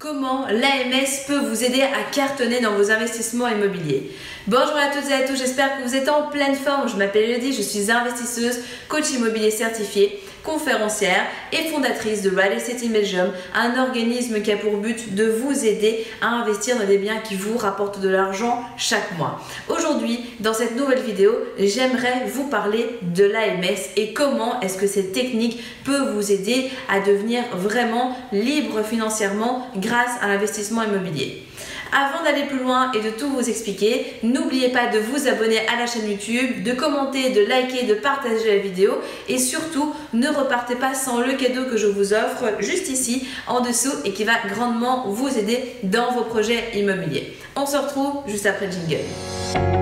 [0.00, 4.10] Comment l'AMS peut vous aider à cartonner dans vos investissements immobiliers
[4.46, 6.88] Bonjour à toutes et à tous, j'espère que vous êtes en pleine forme.
[6.88, 12.82] Je m'appelle Elodie, je suis investisseuse, coach immobilier certifié, conférencière et fondatrice de Real Estate
[12.82, 17.18] Imagine, un organisme qui a pour but de vous aider à investir dans des biens
[17.18, 19.40] qui vous rapportent de l'argent chaque mois.
[19.68, 25.12] Aujourd'hui, dans cette nouvelle vidéo, j'aimerais vous parler de l'AMS et comment est-ce que cette
[25.12, 31.42] technique peut vous aider à devenir vraiment libre financièrement grâce à l'investissement immobilier.
[31.92, 35.76] Avant d'aller plus loin et de tout vous expliquer, n'oubliez pas de vous abonner à
[35.78, 38.92] la chaîne YouTube, de commenter, de liker, de partager la vidéo
[39.28, 43.60] et surtout ne repartez pas sans le cadeau que je vous offre juste ici en
[43.60, 47.36] dessous et qui va grandement vous aider dans vos projets immobiliers.
[47.56, 49.79] On se retrouve juste après le jingle.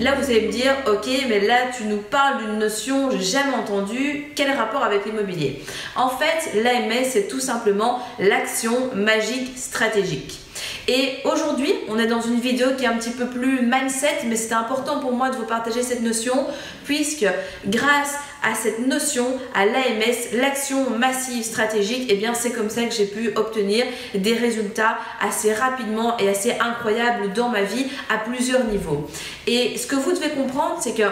[0.00, 3.54] Là, vous allez me dire, ok, mais là, tu nous parles d'une notion, j'ai jamais
[3.54, 5.62] entendu, quel rapport avec l'immobilier?
[5.96, 10.40] En fait, l'AMS, c'est tout simplement l'action magique stratégique.
[10.86, 14.36] Et aujourd'hui, on est dans une vidéo qui est un petit peu plus mindset, mais
[14.36, 16.46] c'était important pour moi de vous partager cette notion,
[16.84, 17.26] puisque
[17.66, 22.82] grâce à cette notion, à l'AMS, l'action massive stratégique, et eh bien c'est comme ça
[22.84, 28.18] que j'ai pu obtenir des résultats assez rapidement et assez incroyables dans ma vie à
[28.18, 29.08] plusieurs niveaux.
[29.46, 31.04] Et ce que vous devez comprendre, c'est que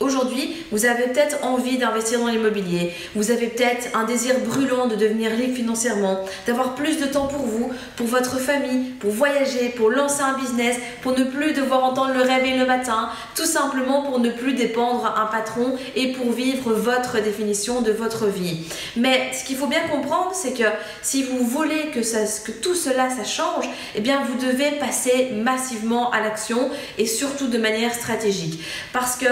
[0.00, 4.96] Aujourd'hui, vous avez peut-être envie d'investir dans l'immobilier, vous avez peut-être un désir brûlant de
[4.96, 9.90] devenir libre financièrement, d'avoir plus de temps pour vous, pour votre famille, pour voyager, pour
[9.90, 14.20] lancer un business, pour ne plus devoir entendre le réveil le matin, tout simplement pour
[14.20, 18.64] ne plus dépendre un patron et pour vivre votre définition de votre vie.
[18.96, 20.64] Mais ce qu'il faut bien comprendre, c'est que
[21.02, 22.00] si vous voulez que,
[22.62, 27.92] tout cela change, eh bien vous devez passer massivement à l'action et surtout de manière
[27.92, 28.64] stratégique.
[28.94, 29.26] Parce que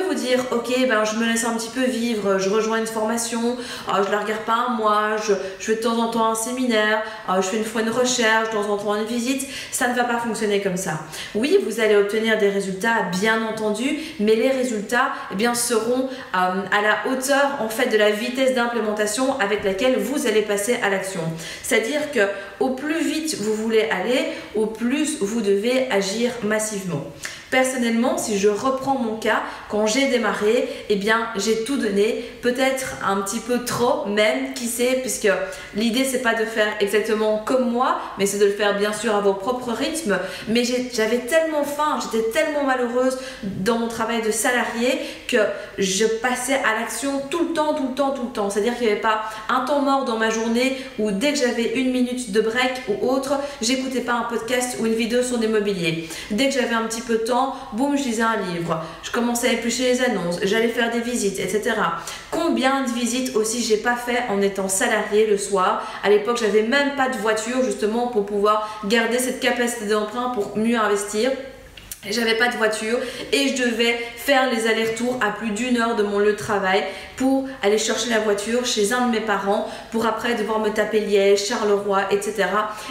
[0.00, 3.56] vous dire, ok, ben, je me laisse un petit peu vivre, je rejoins une formation,
[3.86, 6.34] je euh, je la regarde pas un mois, je, fais de temps en temps un
[6.34, 9.48] séminaire, euh, je fais une fois une recherche, de temps en temps une visite.
[9.70, 11.00] Ça ne va pas fonctionner comme ça.
[11.34, 16.36] Oui, vous allez obtenir des résultats, bien entendu, mais les résultats eh bien, seront euh,
[16.36, 20.90] à la hauteur en fait de la vitesse d'implémentation avec laquelle vous allez passer à
[20.90, 21.22] l'action.
[21.62, 22.20] C'est-à-dire que
[22.60, 27.04] au plus vite vous voulez aller, au plus vous devez agir massivement.
[27.52, 32.94] Personnellement, si je reprends mon cas, quand j'ai démarré, eh bien, j'ai tout donné, peut-être
[33.06, 35.28] un petit peu trop même, qui sait, puisque
[35.76, 39.14] l'idée c'est pas de faire exactement comme moi, mais c'est de le faire bien sûr
[39.14, 40.18] à vos propres rythmes.
[40.48, 44.98] Mais j'avais tellement faim, j'étais tellement malheureuse dans mon travail de salarié
[45.28, 45.36] que
[45.76, 48.48] je passais à l'action tout le temps, tout le temps, tout le temps.
[48.48, 51.74] C'est-à-dire qu'il n'y avait pas un temps mort dans ma journée où dès que j'avais
[51.74, 56.08] une minute de break ou autre, j'écoutais pas un podcast ou une vidéo sur l'immobilier.
[56.30, 57.41] Dès que j'avais un petit peu de temps,
[57.72, 61.38] boum, je lisais un livre, je commençais à éplucher les annonces, j'allais faire des visites,
[61.38, 61.74] etc.
[62.30, 65.82] Combien de visites aussi j'ai pas fait en étant salarié le soir?
[66.02, 70.56] À l'époque, j'avais même pas de voiture justement pour pouvoir garder cette capacité d'emprunt pour
[70.56, 71.30] mieux investir.
[72.10, 72.98] J'avais pas de voiture
[73.32, 76.82] et je devais faire les allers-retours à plus d'une heure de mon lieu de travail
[77.16, 80.98] pour aller chercher la voiture chez un de mes parents pour après devoir me taper
[80.98, 82.46] Liège, Charleroi, etc.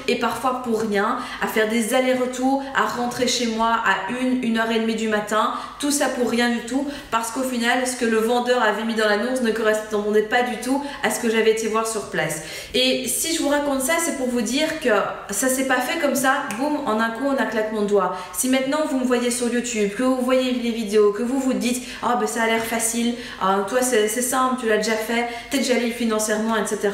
[0.07, 4.57] Et parfois pour rien, à faire des allers-retours, à rentrer chez moi à une, une
[4.57, 7.97] heure et demie du matin, tout ça pour rien du tout parce qu'au final, ce
[7.97, 11.29] que le vendeur avait mis dans l'annonce ne correspondait pas du tout à ce que
[11.29, 12.43] j'avais été voir sur place.
[12.73, 14.89] Et si je vous raconte ça, c'est pour vous dire que
[15.31, 18.15] ça s'est pas fait comme ça, boum, en un coup, on a claquement de doigts.
[18.31, 21.53] Si maintenant vous me voyez sur YouTube, que vous voyez les vidéos, que vous vous
[21.53, 25.27] dites, ah ben ça a l'air facile, ah, toi c'est simple, tu l'as déjà fait,
[25.49, 26.89] t'es déjà libre financièrement, etc.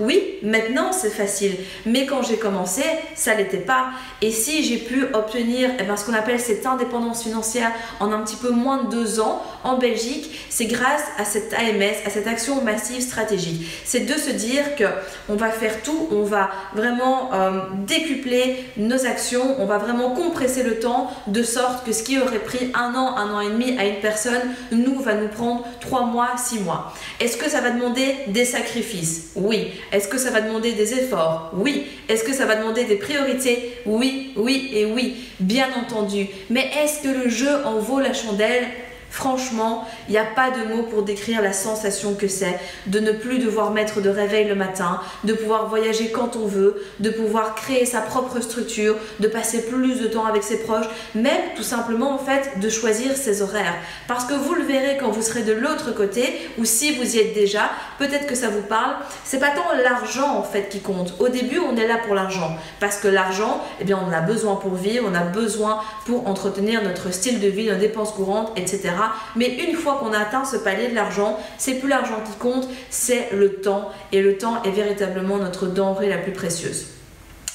[0.00, 1.56] Oui, maintenant c'est facile,
[1.86, 2.82] mais quand j'ai commencé,
[3.14, 3.90] ça l'était pas.
[4.22, 8.20] Et si j'ai pu obtenir eh ben, ce qu'on appelle cette indépendance financière en un
[8.20, 12.26] petit peu moins de deux ans en Belgique, c'est grâce à cette AMS, à cette
[12.26, 13.66] action massive stratégique.
[13.84, 14.84] C'est de se dire que
[15.28, 20.62] on va faire tout, on va vraiment euh, décupler nos actions, on va vraiment compresser
[20.62, 23.78] le temps de sorte que ce qui aurait pris un an, un an et demi
[23.78, 24.40] à une personne,
[24.72, 26.92] nous va nous prendre trois mois, six mois.
[27.20, 29.32] Est-ce que ça va demander des sacrifices?
[29.36, 29.72] Oui.
[29.92, 31.50] Est-ce que ça va demander des efforts?
[31.54, 31.86] Oui.
[32.08, 33.78] Est-ce que ça va demander des priorités?
[33.86, 36.28] Oui, oui et oui, bien entendu.
[36.50, 38.66] Mais est-ce que le jeu en vaut la chandelle?
[39.14, 42.58] Franchement, il n'y a pas de mots pour décrire la sensation que c'est
[42.88, 46.82] de ne plus devoir mettre de réveil le matin, de pouvoir voyager quand on veut,
[46.98, 51.42] de pouvoir créer sa propre structure, de passer plus de temps avec ses proches, même
[51.54, 53.76] tout simplement en fait de choisir ses horaires.
[54.08, 57.20] Parce que vous le verrez quand vous serez de l'autre côté, ou si vous y
[57.20, 57.70] êtes déjà,
[58.00, 61.14] peut-être que ça vous parle, c'est pas tant l'argent en fait qui compte.
[61.20, 62.56] Au début, on est là pour l'argent.
[62.80, 66.26] Parce que l'argent, eh bien, on en a besoin pour vivre, on a besoin pour
[66.26, 68.90] entretenir notre style de vie, nos dépenses courantes, etc.
[69.36, 72.68] Mais une fois qu'on a atteint ce palier de l'argent, c'est plus l'argent qui compte,
[72.90, 73.90] c'est le temps.
[74.12, 76.86] Et le temps est véritablement notre denrée la plus précieuse.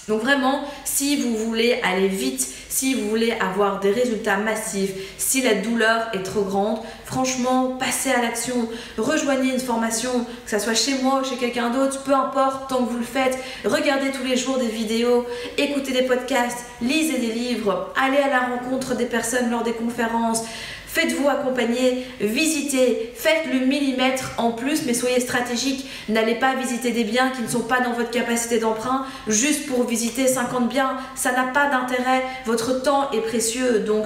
[0.09, 5.43] Donc vraiment, si vous voulez aller vite, si vous voulez avoir des résultats massifs, si
[5.43, 8.67] la douleur est trop grande, franchement, passez à l'action,
[8.97, 12.83] rejoignez une formation, que ce soit chez moi ou chez quelqu'un d'autre, peu importe, tant
[12.83, 15.27] que vous le faites, regardez tous les jours des vidéos,
[15.59, 20.43] écoutez des podcasts, lisez des livres, allez à la rencontre des personnes lors des conférences,
[20.91, 25.87] Faites-vous accompagner, visitez, faites le millimètre en plus, mais soyez stratégique.
[26.09, 29.85] N'allez pas visiter des biens qui ne sont pas dans votre capacité d'emprunt juste pour
[29.85, 30.97] visiter 50 biens.
[31.13, 32.23] Ça n'a pas d'intérêt.
[32.47, 33.81] Votre temps est précieux.
[33.81, 34.05] Donc,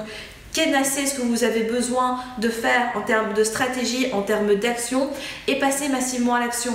[0.52, 5.10] Kenassez ce que vous avez besoin de faire en termes de stratégie, en termes d'action
[5.48, 6.74] et passez massivement à l'action.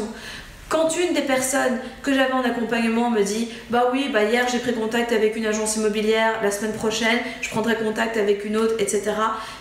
[0.69, 4.59] Quand une des personnes que j'avais en accompagnement me dit Bah oui, bah hier j'ai
[4.59, 8.75] pris contact avec une agence immobilière, la semaine prochaine je prendrai contact avec une autre,
[8.77, 9.01] etc.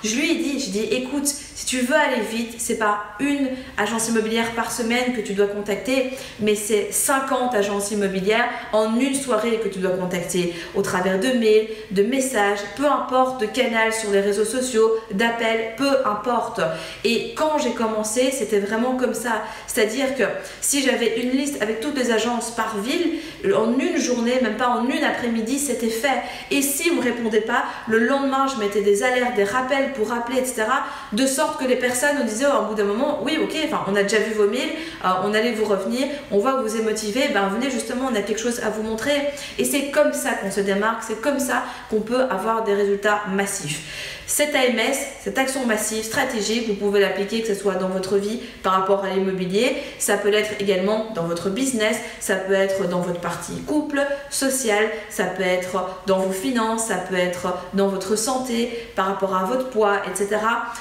[0.05, 3.49] Je lui ai dit Je dis écoute, si tu veux aller vite, c'est pas une
[3.77, 9.17] agence immobilière par semaine que tu dois contacter, mais c'est 50 agences immobilières en une
[9.17, 13.93] soirée que tu dois contacter au travers de mails, de messages, peu importe, de canal
[13.93, 16.61] sur les réseaux sociaux, d'appels, peu importe.
[17.03, 19.43] Et quand j'ai commencé, c'était vraiment comme ça.
[19.67, 20.23] C'est-à-dire que
[20.61, 23.19] si j'avais une liste avec toutes les agences par ville.
[23.57, 26.23] En une journée, même pas en une après-midi, c'était fait.
[26.51, 30.09] Et si vous ne répondez pas, le lendemain, je mettais des alertes, des rappels pour
[30.09, 30.65] rappeler, etc.
[31.13, 33.97] De sorte que les personnes nous disaient au bout d'un moment, oui, ok, enfin, on
[33.97, 34.71] a déjà vu vos mails,
[35.05, 38.15] euh, on allait vous revenir, on voit que vous êtes motivé, ben venez justement, on
[38.15, 39.17] a quelque chose à vous montrer.
[39.59, 43.23] Et c'est comme ça qu'on se démarque, c'est comme ça qu'on peut avoir des résultats
[43.33, 44.19] massifs.
[44.29, 48.41] Cette AMS, cette action massive, stratégique, vous pouvez l'appliquer que ce soit dans votre vie
[48.63, 53.01] par rapport à l'immobilier, ça peut l'être également dans votre business, ça peut être dans
[53.01, 58.17] votre partie couple, social, ça peut être dans vos finances, ça peut être dans votre
[58.17, 60.37] santé, par rapport à votre poids, etc.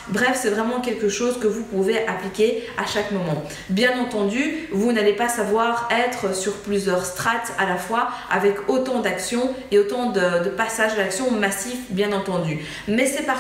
[0.09, 3.43] Bref, c'est vraiment quelque chose que vous pouvez appliquer à chaque moment.
[3.69, 8.99] Bien entendu, vous n'allez pas savoir être sur plusieurs strates à la fois avec autant
[8.99, 12.59] d'actions et autant de, passages à l'action massifs, bien entendu.
[12.87, 13.37] Mais c'est pas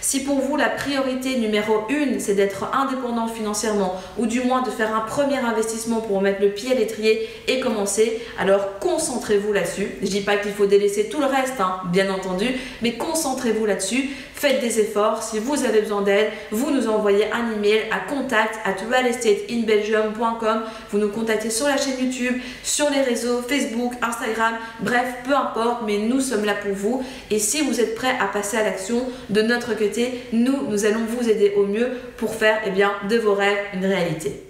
[0.00, 4.70] si pour vous la priorité numéro une, c'est d'être indépendant financièrement ou du moins de
[4.70, 9.90] faire un premier investissement pour mettre le pied à l'étrier et commencer, alors concentrez-vous là-dessus.
[10.02, 12.46] Je dis pas qu'il faut délaisser tout le reste, hein, bien entendu,
[12.82, 14.10] mais concentrez-vous là-dessus.
[14.34, 15.22] Faites des efforts.
[15.22, 20.62] Si vous avez besoin d'aide, vous nous envoyez un email à contact at realestateinbelgium.com.
[20.90, 25.82] Vous nous contactez sur la chaîne YouTube, sur les réseaux Facebook, Instagram, bref, peu importe,
[25.86, 27.04] mais nous sommes là pour vous.
[27.30, 31.04] Et si vous êtes prêt à passer à l'action, de notre côté, nous, nous allons
[31.04, 34.49] vous aider au mieux pour faire eh bien, de vos rêves une réalité.